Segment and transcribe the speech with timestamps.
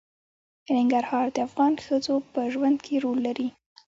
[0.77, 3.47] ننګرهار د افغان ښځو په ژوند کې رول لري.